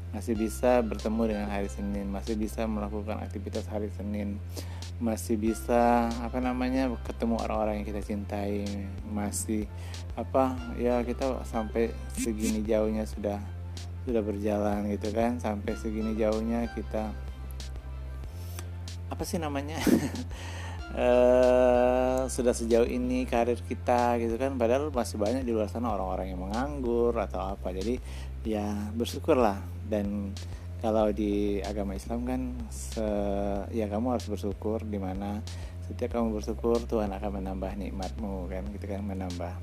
Masih 0.09 0.33
bisa 0.33 0.81
bertemu 0.81 1.21
dengan 1.29 1.47
hari 1.53 1.69
Senin. 1.69 2.09
Masih 2.09 2.33
bisa 2.33 2.65
melakukan 2.65 3.21
aktivitas 3.21 3.69
hari 3.69 3.93
Senin. 3.93 4.41
Masih 4.97 5.37
bisa 5.37 6.09
apa 6.25 6.41
namanya 6.41 6.89
ketemu 7.05 7.37
orang-orang 7.37 7.83
yang 7.83 7.87
kita 7.93 8.01
cintai. 8.01 8.65
Masih 9.05 9.69
apa 10.17 10.57
ya 10.81 11.05
kita 11.05 11.45
sampai 11.45 11.93
segini 12.17 12.65
jauhnya 12.65 13.05
sudah 13.05 13.37
sudah 14.09 14.25
berjalan 14.25 14.89
gitu 14.89 15.13
kan. 15.13 15.37
Sampai 15.37 15.77
segini 15.77 16.17
jauhnya 16.17 16.65
kita 16.73 17.26
apa 19.07 19.23
sih 19.23 19.39
namanya? 19.39 19.79
Uh, 20.95 22.25
sudah 22.35 22.55
sejauh 22.55 22.87
ini 22.87 23.27
karir 23.27 23.59
kita 23.63 24.19
gitu 24.23 24.35
kan 24.39 24.55
padahal 24.55 24.91
masih 24.91 25.19
banyak 25.19 25.43
di 25.43 25.51
luar 25.51 25.67
sana 25.67 25.91
orang-orang 25.91 26.35
yang 26.35 26.41
menganggur 26.43 27.15
atau 27.15 27.55
apa. 27.55 27.71
Jadi 27.71 27.99
ya 28.47 28.91
bersyukurlah. 28.95 29.59
Dan 29.87 30.35
kalau 30.77 31.09
di 31.09 31.63
agama 31.65 31.97
Islam 31.97 32.27
kan 32.27 32.41
se 32.69 33.05
ya 33.73 33.89
kamu 33.89 34.13
harus 34.13 34.27
bersyukur 34.29 34.85
di 34.85 35.01
mana 35.01 35.41
setiap 35.87 36.19
kamu 36.19 36.37
bersyukur 36.37 36.83
Tuhan 36.83 37.09
akan 37.15 37.41
menambah 37.41 37.71
nikmatmu 37.79 38.51
kan 38.51 38.63
gitu 38.75 38.85
kan 38.91 39.01
menambah 39.07 39.53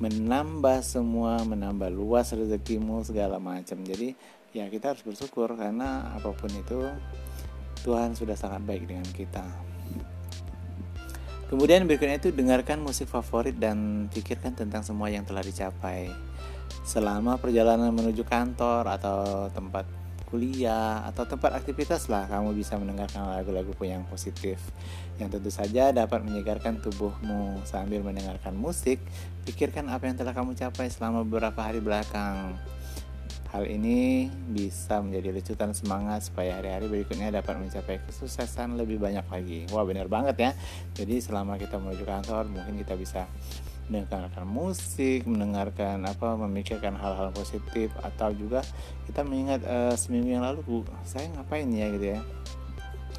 menambah 0.00 0.80
semua 0.80 1.44
menambah 1.44 1.92
luas 1.92 2.32
rezekimu 2.32 3.04
segala 3.04 3.36
macam. 3.36 3.80
Jadi 3.84 4.16
ya 4.56 4.66
kita 4.72 4.96
harus 4.96 5.04
bersyukur 5.04 5.52
karena 5.54 6.16
apa 6.16 6.32
pun 6.32 6.50
itu 6.50 6.88
Tuhan 7.82 8.16
sudah 8.16 8.36
sangat 8.36 8.62
baik 8.64 8.88
dengan 8.88 9.06
kita. 9.10 9.44
Kemudian 11.50 11.82
berikutnya 11.82 12.22
itu 12.22 12.30
dengarkan 12.30 12.78
musik 12.78 13.10
favorit 13.10 13.58
dan 13.58 14.06
pikirkan 14.14 14.54
tentang 14.54 14.86
semua 14.86 15.10
yang 15.10 15.26
telah 15.26 15.42
dicapai. 15.42 16.06
Selama 16.86 17.42
perjalanan 17.42 17.90
menuju 17.90 18.22
kantor 18.22 18.86
atau 18.86 19.50
tempat 19.50 19.82
kuliah 20.30 21.02
atau 21.10 21.26
tempat 21.26 21.58
aktivitas 21.58 22.06
lah 22.06 22.30
kamu 22.30 22.54
bisa 22.54 22.78
mendengarkan 22.78 23.26
lagu-lagu 23.26 23.74
yang 23.82 24.06
positif 24.06 24.62
yang 25.18 25.26
tentu 25.26 25.50
saja 25.50 25.90
dapat 25.90 26.22
menyegarkan 26.22 26.78
tubuhmu 26.78 27.66
sambil 27.66 28.00
mendengarkan 28.06 28.54
musik 28.54 29.02
pikirkan 29.42 29.90
apa 29.90 30.06
yang 30.06 30.14
telah 30.14 30.30
kamu 30.30 30.54
capai 30.54 30.86
selama 30.86 31.26
beberapa 31.26 31.58
hari 31.58 31.82
belakang 31.82 32.54
Hal 33.50 33.66
ini 33.66 34.30
bisa 34.30 35.02
menjadi 35.02 35.34
lecutan 35.34 35.74
semangat 35.74 36.30
supaya 36.30 36.62
hari-hari 36.62 36.86
berikutnya 36.86 37.34
dapat 37.34 37.58
mencapai 37.58 37.98
kesuksesan 38.06 38.78
lebih 38.78 39.02
banyak 39.02 39.26
lagi. 39.26 39.66
Wah 39.74 39.82
benar 39.82 40.06
banget 40.06 40.36
ya. 40.38 40.50
Jadi 40.94 41.18
selama 41.18 41.58
kita 41.58 41.82
menuju 41.82 42.06
kantor 42.06 42.46
mungkin 42.46 42.78
kita 42.78 42.94
bisa 42.94 43.26
mendengarkan 43.90 44.46
musik, 44.46 45.26
mendengarkan 45.26 46.06
apa, 46.06 46.38
memikirkan 46.38 46.94
hal-hal 46.94 47.34
positif 47.34 47.90
atau 48.06 48.30
juga 48.30 48.62
kita 49.10 49.26
mengingat 49.26 49.66
uh, 49.66 49.98
seminggu 49.98 50.30
yang 50.30 50.46
lalu 50.46 50.86
saya 51.02 51.26
ngapain 51.34 51.66
ya 51.74 51.90
gitu 51.90 52.06
ya 52.14 52.22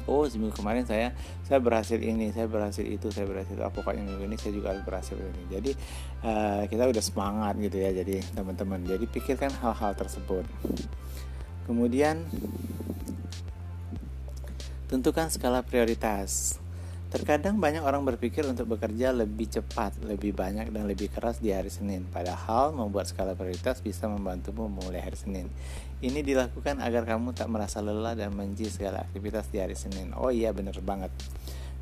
oh 0.06 0.24
seminggu 0.24 0.54
kemarin 0.54 0.86
saya 0.86 1.12
saya 1.44 1.58
berhasil 1.58 1.98
ini 1.98 2.30
saya 2.30 2.46
berhasil 2.46 2.86
itu 2.86 3.10
saya 3.10 3.26
berhasil 3.26 3.58
oh, 3.58 3.72
pokoknya 3.74 4.06
minggu 4.06 4.24
ini 4.30 4.36
saya 4.38 4.52
juga 4.54 4.72
harus 4.72 4.84
berhasil 4.86 5.18
ini. 5.18 5.42
Jadi 5.50 5.70
uh, 6.22 6.62
kita 6.70 6.86
udah 6.86 7.02
semangat 7.02 7.54
gitu 7.58 7.76
ya 7.82 7.90
jadi 7.90 8.22
teman-teman. 8.32 8.86
Jadi 8.86 9.04
pikirkan 9.10 9.50
hal-hal 9.58 9.92
tersebut. 9.98 10.46
Kemudian 11.66 12.24
tentukan 14.86 15.32
skala 15.32 15.64
prioritas 15.66 16.61
Terkadang 17.12 17.60
banyak 17.60 17.84
orang 17.84 18.08
berpikir 18.08 18.40
untuk 18.48 18.72
bekerja 18.72 19.12
lebih 19.12 19.44
cepat, 19.44 20.00
lebih 20.00 20.32
banyak 20.32 20.72
dan 20.72 20.88
lebih 20.88 21.12
keras 21.12 21.44
di 21.44 21.52
hari 21.52 21.68
Senin. 21.68 22.08
Padahal 22.08 22.72
membuat 22.72 23.04
skala 23.04 23.36
prioritas 23.36 23.84
bisa 23.84 24.08
membantumu 24.08 24.64
memulai 24.64 25.04
hari 25.04 25.20
Senin. 25.20 25.52
Ini 26.00 26.24
dilakukan 26.24 26.80
agar 26.80 27.04
kamu 27.04 27.36
tak 27.36 27.52
merasa 27.52 27.84
lelah 27.84 28.16
dan 28.16 28.32
menji 28.32 28.72
segala 28.72 29.04
aktivitas 29.04 29.52
di 29.52 29.60
hari 29.60 29.76
Senin. 29.76 30.16
Oh 30.16 30.32
iya 30.32 30.56
bener 30.56 30.72
banget. 30.80 31.12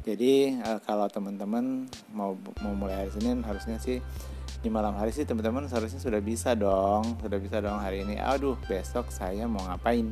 Jadi 0.03 0.59
eh, 0.59 0.79
kalau 0.83 1.07
teman-teman 1.07 1.87
mau 2.11 2.35
memulai 2.67 3.07
hari 3.07 3.15
Senin 3.15 3.47
harusnya 3.47 3.79
sih 3.79 4.03
di 4.61 4.67
malam 4.67 4.99
hari 4.99 5.15
sih 5.15 5.23
teman-teman 5.23 5.71
seharusnya 5.71 6.03
sudah 6.03 6.19
bisa 6.19 6.59
dong, 6.59 7.07
sudah 7.23 7.39
bisa 7.39 7.63
dong 7.63 7.79
hari 7.79 8.03
ini. 8.03 8.19
Aduh 8.19 8.59
besok 8.67 9.15
saya 9.15 9.47
mau 9.47 9.63
ngapain? 9.63 10.11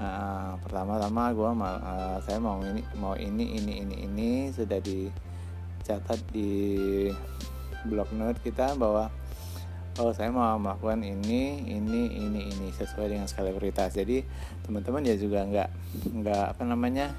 Uh, 0.00 0.58
pertama-tama 0.62 1.32
gue 1.34 1.50
uh, 1.50 2.18
saya 2.22 2.38
mau 2.38 2.60
ini 2.62 2.82
mau 2.98 3.14
ini 3.14 3.58
ini 3.58 3.72
ini 3.82 3.96
ini 4.06 4.30
sudah 4.52 4.78
dicatat 4.82 6.20
di 6.30 7.08
blog 7.86 8.10
note 8.14 8.42
kita 8.42 8.74
bahwa 8.74 9.10
oh 9.98 10.14
saya 10.14 10.30
mau 10.30 10.54
melakukan 10.62 11.02
ini 11.02 11.66
ini 11.66 12.02
ini 12.14 12.40
ini 12.46 12.66
sesuai 12.74 13.10
dengan 13.10 13.26
skala 13.26 13.50
prioritas. 13.50 13.94
Jadi 13.94 14.22
teman-teman 14.62 15.02
ya 15.02 15.14
juga 15.18 15.42
nggak 15.42 15.68
nggak 16.22 16.44
apa 16.54 16.62
namanya 16.62 17.10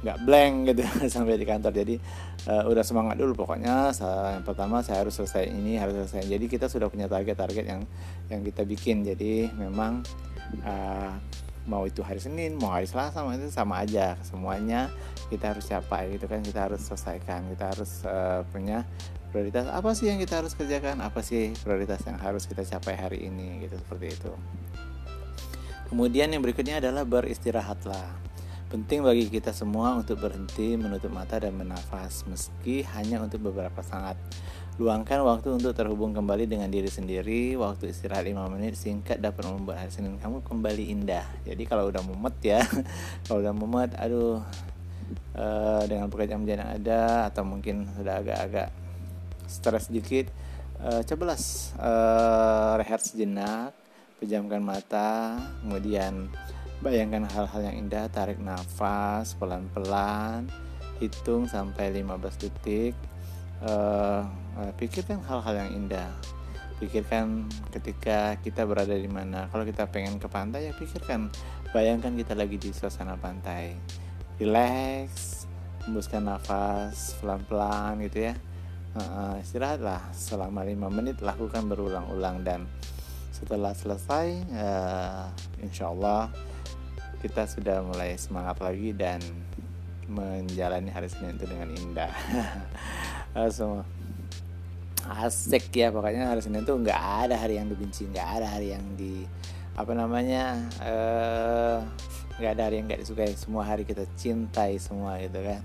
nggak 0.00 0.18
blank 0.24 0.54
gitu 0.72 0.82
sampai 1.14 1.40
di 1.40 1.48
kantor. 1.48 1.72
Jadi 1.72 1.94
uh, 2.48 2.68
udah 2.68 2.84
semangat 2.84 3.16
dulu 3.16 3.44
pokoknya. 3.44 3.92
Yang 4.36 4.44
pertama 4.44 4.84
saya 4.84 5.04
harus 5.04 5.16
selesai 5.16 5.48
ini 5.48 5.80
harus 5.80 5.96
selesai. 6.04 6.28
Jadi 6.28 6.44
kita 6.44 6.68
sudah 6.68 6.92
punya 6.92 7.08
target-target 7.08 7.64
yang 7.64 7.82
yang 8.28 8.40
kita 8.44 8.68
bikin. 8.68 9.00
Jadi 9.00 9.48
memang 9.56 10.04
uh, 10.64 11.16
mau 11.68 11.84
itu 11.84 12.00
hari 12.00 12.20
Senin 12.22 12.56
mau 12.56 12.72
hari 12.72 12.88
Selasa 12.88 13.20
mau 13.24 13.32
itu 13.32 13.52
sama 13.52 13.84
aja. 13.84 14.16
Semuanya 14.24 14.88
kita 15.28 15.52
harus 15.54 15.68
capai 15.68 16.16
gitu 16.16 16.26
kan 16.26 16.40
kita 16.40 16.70
harus 16.70 16.82
selesaikan 16.84 17.46
kita 17.52 17.64
harus 17.70 18.04
uh, 18.08 18.42
punya 18.50 18.84
prioritas. 19.30 19.70
Apa 19.70 19.94
sih 19.94 20.10
yang 20.10 20.18
kita 20.18 20.42
harus 20.42 20.52
kerjakan? 20.58 21.00
Apa 21.00 21.22
sih 21.22 21.54
prioritas 21.62 22.02
yang 22.04 22.18
harus 22.18 22.44
kita 22.44 22.66
capai 22.66 22.98
hari 22.98 23.18
ini? 23.30 23.62
Gitu 23.64 23.78
seperti 23.78 24.06
itu. 24.10 24.32
Kemudian 25.90 26.30
yang 26.30 26.42
berikutnya 26.42 26.78
adalah 26.78 27.02
beristirahatlah. 27.02 28.30
Penting 28.70 29.02
bagi 29.02 29.26
kita 29.26 29.50
semua 29.50 29.98
untuk 29.98 30.22
berhenti 30.22 30.78
menutup 30.78 31.10
mata 31.10 31.42
dan 31.42 31.58
menafas 31.58 32.22
meski 32.30 32.86
hanya 32.94 33.18
untuk 33.18 33.50
beberapa 33.50 33.82
saat. 33.82 34.14
Luangkan 34.78 35.24
waktu 35.26 35.58
untuk 35.58 35.74
terhubung 35.74 36.14
kembali 36.14 36.46
dengan 36.46 36.70
diri 36.70 36.86
sendiri. 36.86 37.58
Waktu 37.58 37.90
istirahat 37.90 38.28
5 38.28 38.52
menit 38.52 38.78
singkat 38.78 39.18
dapat 39.18 39.48
membuat 39.48 39.82
hari 39.82 39.92
Senin 39.92 40.20
kamu 40.20 40.44
kembali 40.46 40.94
indah. 40.94 41.26
Jadi 41.42 41.66
kalau 41.66 41.90
udah 41.90 42.04
mumet 42.04 42.36
ya, 42.44 42.60
kalau 43.26 43.42
udah 43.42 43.54
mumet, 43.56 43.90
aduh, 43.98 44.44
uh, 45.34 45.82
dengan 45.90 46.06
pekerjaan 46.06 46.46
yang 46.46 46.70
ada 46.70 47.32
atau 47.32 47.42
mungkin 47.42 47.90
sudah 47.98 48.22
agak-agak 48.22 48.68
stres 49.50 49.90
sedikit, 49.90 50.30
uh, 50.84 51.02
cobalah 51.02 51.40
uh, 51.82 52.72
rehat 52.78 53.02
sejenak, 53.02 53.74
pejamkan 54.22 54.62
mata, 54.62 55.40
kemudian 55.64 56.30
Bayangkan 56.80 57.28
hal-hal 57.28 57.60
yang 57.68 57.76
indah, 57.76 58.08
tarik 58.08 58.40
nafas 58.40 59.36
pelan-pelan, 59.36 60.48
hitung 60.96 61.44
sampai 61.44 61.92
15 61.92 62.40
detik. 62.40 62.96
Uh, 63.60 64.24
pikirkan 64.80 65.20
hal-hal 65.24 65.66
yang 65.66 65.70
indah. 65.84 66.08
Pikirkan 66.80 67.44
ketika 67.72 68.40
kita 68.40 68.64
berada 68.64 68.96
di 68.96 69.08
mana. 69.08 69.52
Kalau 69.52 69.68
kita 69.68 69.84
pengen 69.92 70.16
ke 70.16 70.28
pantai 70.32 70.68
ya 70.68 70.72
pikirkan, 70.72 71.28
bayangkan 71.76 72.16
kita 72.16 72.32
lagi 72.32 72.56
di 72.56 72.72
suasana 72.72 73.20
pantai. 73.20 73.76
Relax, 74.40 75.44
hembuskan 75.84 76.24
nafas 76.24 77.20
pelan-pelan 77.20 78.00
gitu 78.08 78.32
ya. 78.32 78.34
Uh, 78.96 79.38
istirahatlah 79.38 80.02
selama 80.10 80.66
5 80.66 80.90
menit 80.90 81.16
lakukan 81.22 81.68
berulang-ulang 81.70 82.42
dan 82.42 82.66
setelah 83.30 83.70
selesai 83.70 84.26
uh, 84.50 85.30
insya 85.62 85.94
Allah 85.94 86.26
kita 87.22 87.46
sudah 87.46 87.86
mulai 87.86 88.18
semangat 88.18 88.58
lagi 88.58 88.90
dan 88.90 89.22
menjalani 90.10 90.90
hari 90.90 91.06
Senin 91.06 91.38
itu 91.38 91.46
dengan 91.46 91.70
indah 91.70 92.10
semua 93.50 93.84
asik 95.10 95.72
ya 95.74 95.90
pokoknya 95.90 96.30
hari 96.30 96.44
Senin 96.44 96.62
itu 96.62 96.74
nggak 96.76 97.00
ada 97.26 97.34
hari 97.34 97.56
yang 97.56 97.66
dibenci 97.66 98.06
nggak 98.10 98.28
ada 98.40 98.46
hari 98.46 98.76
yang 98.76 98.84
di 98.94 99.24
apa 99.74 99.92
namanya 99.96 100.60
eh, 100.82 101.78
nggak 102.40 102.52
ada 102.56 102.62
hari 102.72 102.74
yang 102.80 102.86
nggak 102.88 103.00
disukai. 103.04 103.36
Semua 103.36 103.68
hari 103.68 103.84
kita 103.84 104.08
cintai 104.16 104.80
semua 104.80 105.20
gitu 105.20 105.44
kan. 105.44 105.60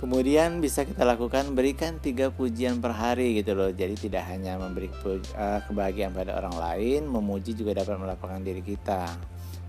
Kemudian 0.00 0.60
bisa 0.60 0.84
kita 0.84 1.04
lakukan 1.04 1.52
berikan 1.52 2.00
tiga 2.00 2.32
pujian 2.32 2.80
per 2.80 2.96
hari 2.96 3.40
gitu 3.40 3.52
loh. 3.52 3.70
Jadi 3.70 4.08
tidak 4.08 4.24
hanya 4.28 4.56
memberi 4.56 4.90
uh, 4.90 5.60
kebahagiaan 5.64 6.12
pada 6.12 6.36
orang 6.36 6.56
lain, 6.56 7.08
memuji 7.08 7.52
juga 7.56 7.84
dapat 7.84 8.00
melapangkan 8.00 8.42
diri 8.42 8.64
kita. 8.64 9.06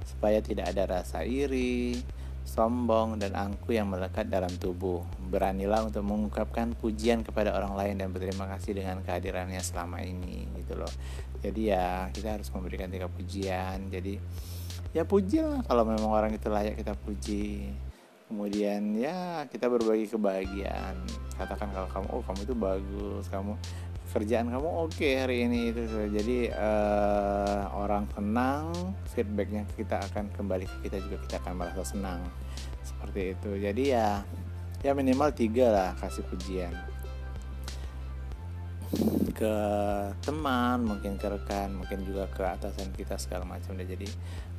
Supaya 0.07 0.39
tidak 0.39 0.72
ada 0.72 1.00
rasa 1.00 1.24
iri, 1.27 2.00
sombong 2.46 3.18
dan 3.18 3.34
angku 3.34 3.74
yang 3.74 3.90
melekat 3.90 4.30
dalam 4.30 4.54
tubuh. 4.62 5.02
Beranilah 5.28 5.84
untuk 5.84 6.06
mengungkapkan 6.06 6.78
pujian 6.78 7.25
kepada 7.25 7.58
orang 7.58 7.74
lain 7.75 7.96
dan 8.00 8.14
berterima 8.14 8.46
kasih 8.56 8.78
dengan 8.78 9.02
kehadirannya 9.02 9.60
selama 9.60 10.00
ini 10.06 10.48
gitu 10.62 10.78
loh. 10.78 10.94
Jadi 11.42 11.74
ya 11.74 12.08
kita 12.14 12.40
harus 12.40 12.48
memberikan 12.54 12.88
tiga 12.88 13.10
pujian. 13.10 13.90
Jadi 13.90 14.22
ya 14.96 15.04
pujilah 15.04 15.66
kalau 15.68 15.84
memang 15.84 16.08
orang 16.08 16.32
itu 16.32 16.48
layak 16.48 16.80
kita 16.80 16.96
puji 16.96 17.68
kemudian 18.25 18.98
ya 18.98 19.46
kita 19.54 19.70
berbagi 19.70 20.10
kebahagiaan 20.10 20.98
katakan 21.38 21.70
kalau 21.70 21.90
kamu 21.94 22.08
oh 22.10 22.24
kamu 22.25 22.40
itu 22.42 22.56
bagus 22.58 23.24
kamu 23.30 23.54
kerjaan 24.15 24.48
kamu 24.48 24.63
oke 24.63 24.95
okay 24.95 25.19
hari 25.19 25.43
ini 25.43 25.75
itu 25.75 25.84
jadi 26.07 26.55
uh, 26.55 27.67
orang 27.75 28.07
senang 28.15 28.72
feedbacknya 29.12 29.67
kita 29.75 30.00
akan 30.07 30.31
kembali 30.31 30.63
ke 30.63 30.88
kita 30.88 31.03
juga 31.03 31.19
kita 31.27 31.36
akan 31.43 31.53
merasa 31.60 31.84
senang. 31.84 32.24
Seperti 32.79 33.36
itu. 33.36 33.51
Jadi 33.60 33.84
ya 33.91 34.24
ya 34.79 34.95
minimal 34.95 35.36
tiga 35.36 35.67
lah 35.67 35.89
kasih 36.00 36.24
pujian. 36.31 36.72
Ke 39.36 39.55
teman 40.24 40.88
mungkin 40.88 41.19
ke 41.19 41.27
rekan 41.27 41.75
mungkin 41.75 42.07
juga 42.07 42.31
ke 42.31 42.39
atasan 42.39 42.95
kita 42.95 43.19
segala 43.19 43.43
macam 43.43 43.75
deh. 43.75 43.84
Jadi 43.84 44.07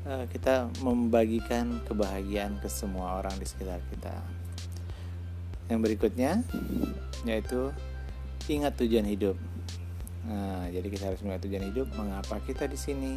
uh, 0.04 0.28
kita 0.28 0.68
membagikan 0.84 1.80
kebahagiaan 1.88 2.60
ke 2.60 2.68
semua 2.68 3.24
orang 3.24 3.32
di 3.40 3.48
sekitar 3.48 3.80
kita. 3.88 4.20
Yang 5.72 5.80
berikutnya 5.80 6.44
yaitu 7.24 7.72
ingat 8.54 8.78
tujuan 8.78 9.06
hidup 9.06 9.36
nah 10.26 10.66
jadi 10.70 10.86
kita 10.86 11.04
harus 11.10 11.20
ingat 11.22 11.42
tujuan 11.46 11.64
hidup 11.70 11.86
mengapa 11.98 12.38
kita 12.42 12.66
di 12.70 12.78
sini 12.78 13.12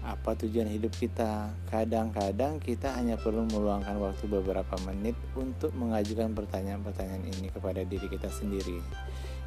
apa 0.00 0.32
tujuan 0.32 0.64
hidup 0.68 0.96
kita 0.96 1.52
kadang-kadang 1.68 2.56
kita 2.56 2.96
hanya 2.96 3.20
perlu 3.20 3.44
meluangkan 3.44 4.00
waktu 4.00 4.24
beberapa 4.32 4.72
menit 4.88 5.12
untuk 5.36 5.76
mengajukan 5.76 6.32
pertanyaan-pertanyaan 6.32 7.28
ini 7.28 7.52
kepada 7.52 7.84
diri 7.84 8.08
kita 8.08 8.32
sendiri 8.32 8.80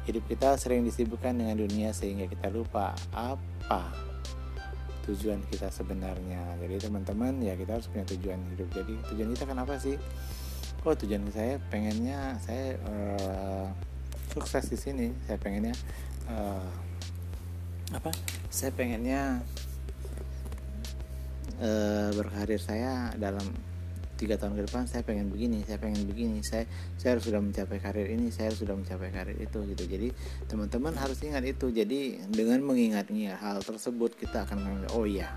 Hidup 0.04 0.28
kita 0.28 0.60
sering 0.60 0.84
disibukkan 0.84 1.32
dengan 1.32 1.56
dunia 1.56 1.88
sehingga 1.96 2.28
kita 2.28 2.52
lupa 2.52 2.92
apa 3.16 3.88
tujuan 5.08 5.40
kita 5.48 5.72
sebenarnya. 5.72 6.60
Jadi 6.60 6.76
teman-teman 6.76 7.40
ya 7.40 7.56
kita 7.56 7.80
harus 7.80 7.88
punya 7.88 8.04
tujuan 8.12 8.36
hidup. 8.52 8.68
Jadi 8.68 9.00
tujuan 9.12 9.32
kita 9.32 9.44
kenapa 9.48 9.80
sih? 9.80 9.96
Oh 10.84 10.92
tujuan 10.92 11.24
saya 11.32 11.56
pengennya 11.72 12.36
saya 12.44 12.76
uh, 12.84 13.68
sukses 14.34 14.66
di 14.66 14.74
sini. 14.74 15.06
Saya 15.30 15.38
pengennya 15.38 15.74
uh, 16.26 16.66
apa? 17.94 18.10
Saya 18.50 18.74
pengennya 18.74 19.38
uh, 21.62 22.10
berkarir 22.18 22.58
saya 22.58 23.14
dalam 23.14 23.46
tiga 24.14 24.38
tahun 24.38 24.54
ke 24.54 24.62
depan 24.70 24.86
saya 24.86 25.02
pengen 25.02 25.26
begini 25.26 25.66
saya 25.66 25.76
pengen 25.82 26.06
begini 26.06 26.38
saya 26.46 26.70
saya 26.96 27.18
harus 27.18 27.26
sudah 27.26 27.42
mencapai 27.42 27.82
karir 27.82 28.06
ini 28.14 28.30
saya 28.30 28.50
harus 28.50 28.62
sudah 28.62 28.78
mencapai 28.78 29.10
karir 29.10 29.36
itu 29.36 29.58
gitu 29.74 29.84
jadi 29.90 30.08
teman-teman 30.46 30.94
harus 30.94 31.18
ingat 31.26 31.42
itu 31.42 31.74
jadi 31.74 32.22
dengan 32.30 32.62
mengingat 32.62 33.10
hal 33.10 33.58
tersebut 33.60 34.14
kita 34.14 34.46
akan 34.46 34.86
oh 34.94 35.04
iya 35.04 35.34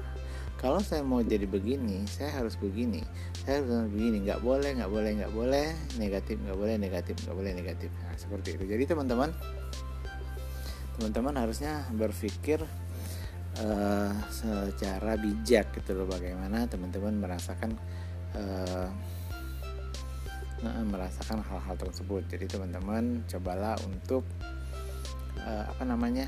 kalau 0.57 0.81
saya 0.81 1.05
mau 1.05 1.21
jadi 1.21 1.45
begini 1.45 2.09
saya 2.09 2.33
harus 2.41 2.57
begini. 2.57 3.05
Saya 3.45 3.61
harus 3.61 3.93
begini. 3.93 4.25
Nggak 4.25 4.41
boleh 4.41 4.73
nggak 4.73 4.91
boleh 4.91 5.11
nggak 5.21 5.33
boleh. 5.33 5.67
Negatif 6.01 6.41
nggak 6.41 6.57
boleh 6.57 6.75
negatif 6.81 7.15
nggak 7.23 7.37
boleh 7.37 7.51
negatif. 7.53 7.89
Nah, 8.01 8.17
seperti 8.17 8.57
itu. 8.57 8.65
Jadi 8.65 8.83
teman-teman 8.89 9.29
teman-teman 10.97 11.35
harusnya 11.37 11.85
berpikir 11.93 12.57
uh, 13.61 14.13
secara 14.33 15.13
bijak 15.21 15.77
gitu 15.77 15.93
loh. 15.93 16.09
Bagaimana 16.09 16.65
teman-teman 16.65 17.13
merasakan 17.21 17.77
uh, 18.33 18.89
merasakan 20.65 21.45
hal-hal 21.45 21.77
tersebut. 21.77 22.25
Jadi 22.33 22.49
teman-teman 22.49 23.21
cobalah 23.29 23.77
untuk 23.85 24.25
uh, 25.37 25.63
apa 25.69 25.85
namanya 25.85 26.25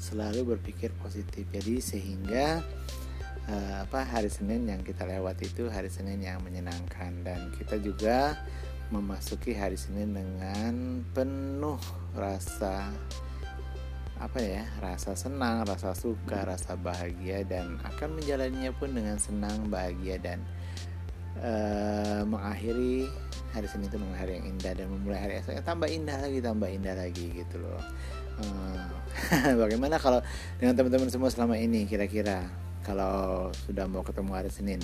selalu 0.00 0.56
berpikir 0.56 0.90
positif. 0.98 1.46
Jadi 1.52 1.78
sehingga 1.78 2.64
uh, 3.48 3.86
apa 3.86 4.04
hari 4.04 4.28
Senin 4.28 4.68
yang 4.68 4.82
kita 4.84 5.08
lewat 5.08 5.40
itu 5.40 5.70
hari 5.72 5.88
Senin 5.88 6.20
yang 6.20 6.42
menyenangkan. 6.44 7.24
Dan 7.24 7.54
kita 7.56 7.80
juga 7.80 8.36
memasuki 8.90 9.54
hari 9.54 9.78
Senin 9.78 10.12
dengan 10.12 11.00
penuh 11.14 11.78
rasa 12.12 12.90
apa 14.20 14.36
ya 14.36 14.68
rasa 14.84 15.16
senang 15.16 15.64
rasa 15.64 15.96
suka 15.96 16.44
rasa 16.44 16.76
bahagia 16.76 17.40
dan 17.48 17.80
akan 17.80 18.20
menjalaninya 18.20 18.68
pun 18.76 18.92
dengan 18.92 19.16
senang 19.16 19.72
bahagia 19.72 20.20
dan 20.20 20.44
uh, 21.40 22.20
mengakhiri 22.28 23.08
hari 23.56 23.66
Senin 23.66 23.88
itu 23.88 23.96
dengan 23.96 24.18
hari 24.20 24.38
yang 24.38 24.46
indah 24.52 24.72
dan 24.76 24.86
memulai 24.92 25.20
hari 25.24 25.34
esoknya 25.40 25.64
tambah 25.64 25.88
indah 25.88 26.18
lagi 26.20 26.38
tambah 26.38 26.68
indah 26.68 26.94
lagi 26.94 27.26
gitu 27.32 27.56
loh. 27.64 27.80
Uh, 28.40 28.84
bagaimana 29.62 29.96
kalau 29.96 30.20
dengan 30.60 30.76
teman-teman 30.76 31.08
semua 31.08 31.32
selama 31.32 31.56
ini 31.56 31.88
kira-kira 31.88 32.44
kalau 32.90 33.54
sudah 33.70 33.86
mau 33.86 34.02
ketemu 34.02 34.30
hari 34.34 34.50
Senin. 34.50 34.82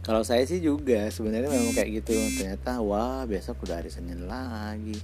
Kalau 0.00 0.24
saya 0.24 0.44
sih 0.48 0.60
juga 0.64 1.12
sebenarnya 1.12 1.52
memang 1.52 1.76
kayak 1.76 2.04
gitu. 2.04 2.16
Ternyata 2.40 2.80
wah 2.80 3.28
besok 3.28 3.68
udah 3.68 3.84
hari 3.84 3.92
Senin 3.92 4.24
lagi. 4.24 4.96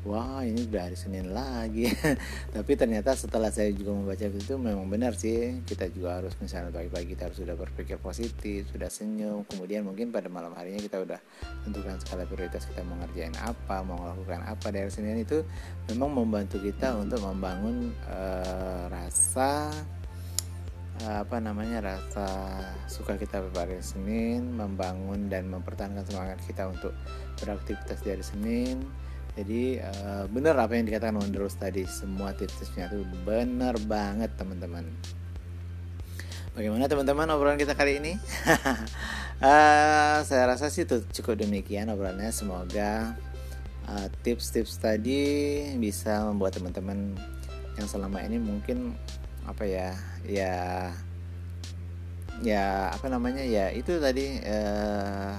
Wah 0.00 0.40
ini 0.40 0.64
udah 0.64 0.88
hari 0.88 0.96
Senin 0.96 1.32
lagi. 1.32 1.92
Tapi 2.56 2.72
ternyata 2.72 3.12
setelah 3.16 3.52
saya 3.52 3.68
juga 3.72 3.92
membaca 3.92 4.24
itu 4.24 4.56
memang 4.56 4.88
benar 4.88 5.12
sih. 5.16 5.60
Kita 5.64 5.92
juga 5.92 6.20
harus 6.20 6.32
misalnya 6.40 6.72
pagi-pagi 6.72 7.16
kita 7.16 7.28
harus 7.28 7.36
sudah 7.36 7.52
berpikir 7.52 8.00
positif 8.00 8.64
sudah 8.72 8.88
senyum. 8.88 9.44
Kemudian 9.44 9.84
mungkin 9.84 10.08
pada 10.08 10.32
malam 10.32 10.56
harinya 10.56 10.80
kita 10.80 11.04
udah 11.04 11.20
tentukan 11.68 12.00
skala 12.00 12.24
prioritas 12.24 12.64
kita 12.64 12.80
mau 12.80 12.96
ngerjain 13.04 13.36
apa 13.40 13.84
mau 13.84 14.00
melakukan 14.00 14.40
apa 14.48 14.72
dari 14.72 14.88
Senin 14.88 15.20
itu 15.20 15.44
memang 15.92 16.16
membantu 16.16 16.60
kita 16.64 16.96
untuk 16.96 17.20
membangun 17.20 17.92
uh, 18.08 18.88
rasa 18.88 19.68
apa 21.08 21.40
namanya 21.40 21.80
rasa 21.80 22.28
suka 22.84 23.16
kita 23.16 23.40
pada 23.54 23.78
Senin 23.80 24.52
membangun 24.52 25.32
dan 25.32 25.48
mempertahankan 25.48 26.04
semangat 26.04 26.38
kita 26.44 26.68
untuk 26.68 26.92
beraktivitas 27.40 28.04
dari 28.04 28.20
Senin. 28.20 28.84
Jadi 29.38 29.80
uh, 29.80 30.26
benar 30.28 30.58
apa 30.58 30.76
yang 30.76 30.90
dikatakan 30.90 31.16
Wonderus 31.16 31.56
tadi 31.56 31.86
semua 31.88 32.34
tips-tipsnya 32.36 32.90
itu 32.92 33.06
benar 33.24 33.78
banget 33.86 34.34
teman-teman. 34.36 34.84
Bagaimana 36.52 36.90
teman-teman 36.90 37.30
obrolan 37.30 37.56
kita 37.56 37.78
kali 37.78 38.02
ini? 38.02 38.18
Uh, 39.40 40.18
saya 40.28 40.50
rasa 40.50 40.66
sih 40.68 40.82
itu 40.82 41.00
cukup 41.14 41.40
demikian 41.40 41.88
obrolannya. 41.88 42.34
Semoga 42.34 43.14
uh, 43.86 44.08
tips-tips 44.26 44.82
tadi 44.82 45.22
bisa 45.78 46.26
membuat 46.26 46.58
teman-teman 46.58 47.14
yang 47.78 47.86
selama 47.86 48.20
ini 48.26 48.36
mungkin 48.42 48.98
apa 49.50 49.66
ya 49.66 49.98
ya 50.22 50.54
ya 52.40 52.94
apa 52.94 53.10
namanya 53.10 53.42
ya 53.42 53.74
itu 53.74 53.98
tadi 53.98 54.38
uh, 54.46 55.34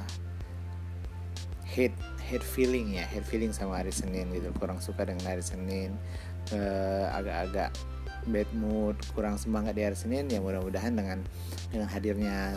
hate 1.64 1.96
hate 2.20 2.44
feeling 2.44 3.00
ya 3.00 3.08
hate 3.08 3.26
feeling 3.26 3.56
sama 3.56 3.80
hari 3.80 3.96
Senin 3.96 4.28
gitu. 4.36 4.52
Kurang 4.60 4.84
suka 4.84 5.08
dengan 5.08 5.24
hari 5.24 5.42
Senin 5.42 5.96
uh, 6.52 7.08
agak-agak 7.16 7.72
bad 8.30 8.50
mood 8.54 8.94
kurang 9.18 9.40
semangat 9.40 9.74
di 9.74 9.82
hari 9.82 9.98
Senin 9.98 10.30
ya 10.30 10.38
mudah-mudahan 10.38 10.94
dengan 10.94 11.26
dengan 11.74 11.90
hadirnya 11.90 12.54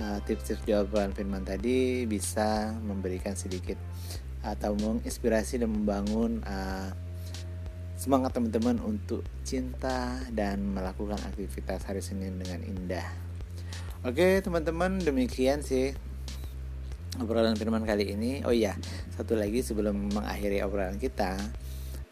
uh, 0.00 0.18
tips-tips 0.24 0.64
jawaban 0.64 1.12
Firman 1.12 1.44
tadi 1.44 2.08
bisa 2.08 2.72
memberikan 2.80 3.36
sedikit 3.36 3.76
atau 4.44 4.76
menginspirasi 4.76 5.60
dan 5.60 5.72
membangun 5.72 6.40
uh, 6.44 6.92
semangat 8.04 8.36
teman-teman 8.36 8.76
untuk 8.84 9.24
cinta 9.48 10.20
dan 10.28 10.76
melakukan 10.76 11.16
aktivitas 11.24 11.88
hari 11.88 12.04
Senin 12.04 12.36
dengan 12.36 12.60
indah. 12.60 13.08
Oke 14.04 14.44
teman-teman 14.44 15.00
demikian 15.00 15.64
sih 15.64 15.96
obrolan 17.16 17.56
firman 17.56 17.88
kali 17.88 18.12
ini. 18.12 18.44
Oh 18.44 18.52
iya 18.52 18.76
satu 19.16 19.40
lagi 19.40 19.64
sebelum 19.64 20.12
mengakhiri 20.12 20.60
obrolan 20.60 21.00
kita. 21.00 21.40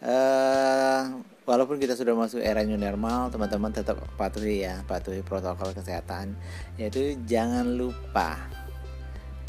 Uh, 0.00 1.20
walaupun 1.44 1.76
kita 1.76 1.92
sudah 1.92 2.16
masuk 2.16 2.40
era 2.40 2.64
new 2.64 2.80
normal 2.80 3.28
teman-teman 3.28 3.76
tetap 3.76 4.00
patuhi 4.16 4.64
ya 4.64 4.80
patuhi 4.88 5.20
protokol 5.20 5.76
kesehatan. 5.76 6.40
Yaitu 6.80 7.20
jangan 7.28 7.68
lupa 7.68 8.40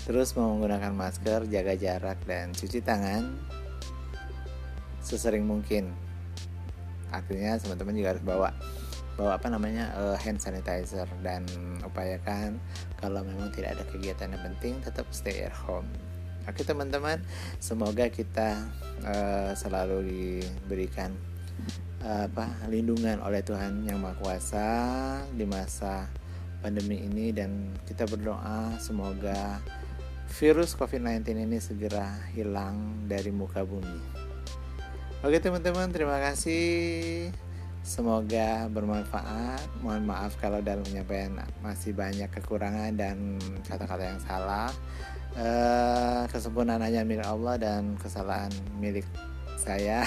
terus 0.04 0.36
menggunakan 0.36 0.92
masker 0.92 1.48
jaga 1.48 1.80
jarak 1.80 2.20
dan 2.28 2.52
cuci 2.52 2.84
tangan 2.84 3.32
sesering 5.00 5.48
mungkin 5.48 6.12
artinya 7.14 7.56
teman-teman 7.62 7.94
juga 7.94 8.10
harus 8.18 8.26
bawa 8.26 8.50
bawa 9.14 9.38
apa 9.38 9.48
namanya 9.54 9.94
uh, 9.94 10.18
hand 10.18 10.42
sanitizer 10.42 11.06
dan 11.22 11.46
upayakan 11.86 12.58
kalau 12.98 13.22
memang 13.22 13.54
tidak 13.54 13.78
ada 13.78 13.86
kegiatan 13.86 14.34
yang 14.34 14.42
penting 14.42 14.74
tetap 14.82 15.06
stay 15.14 15.46
at 15.46 15.54
home. 15.54 15.86
Oke 16.44 16.66
teman-teman, 16.68 17.24
semoga 17.62 18.10
kita 18.12 18.68
uh, 19.06 19.56
selalu 19.56 20.12
diberikan 20.12 21.16
uh, 22.04 22.28
apa 22.28 22.52
lindungan 22.68 23.22
oleh 23.24 23.40
Tuhan 23.40 23.88
yang 23.88 24.04
Maha 24.04 24.18
Kuasa 24.20 24.70
di 25.32 25.48
masa 25.48 26.12
pandemi 26.60 27.00
ini 27.00 27.32
dan 27.32 27.72
kita 27.88 28.04
berdoa 28.10 28.76
semoga 28.80 29.64
virus 30.36 30.76
COVID-19 30.76 31.48
ini 31.48 31.58
segera 31.62 32.08
hilang 32.34 33.08
dari 33.08 33.30
muka 33.30 33.64
bumi. 33.64 34.23
Oke 35.24 35.40
teman-teman, 35.40 35.88
terima 35.88 36.20
kasih. 36.20 37.32
Semoga 37.80 38.68
bermanfaat. 38.68 39.64
Mohon 39.80 40.04
maaf 40.12 40.36
kalau 40.36 40.60
dalam 40.60 40.84
penyampaian 40.84 41.32
masih 41.64 41.96
banyak 41.96 42.28
kekurangan 42.28 42.92
dan 42.92 43.40
kata-kata 43.64 44.04
yang 44.04 44.20
salah. 44.20 44.68
Uh, 45.32 46.28
kesempurnaan 46.28 46.84
hanya 46.84 47.08
milik 47.08 47.24
Allah 47.24 47.56
dan 47.56 47.96
kesalahan 47.96 48.52
milik 48.84 49.08
saya. 49.56 50.04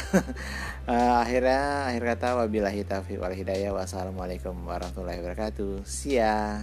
uh, 0.84 1.16
akhirnya 1.24 1.88
akhir 1.88 2.02
kata 2.12 2.28
wabillahi 2.36 2.84
taufiq 2.84 3.16
wal 3.16 3.32
hidayah. 3.32 3.72
Wassalamualaikum 3.72 4.52
warahmatullahi 4.68 5.24
wabarakatuh. 5.24 5.80
Sia. 5.88 6.60